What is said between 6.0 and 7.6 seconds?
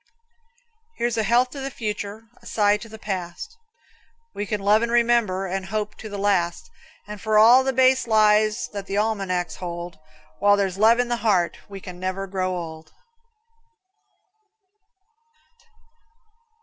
the last, And for